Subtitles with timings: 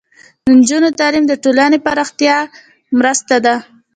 [0.45, 2.35] د نجونو تعلیم د ټولنې پراختیا
[2.99, 3.55] مرسته ده.